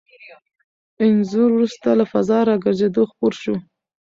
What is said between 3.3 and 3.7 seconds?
شو.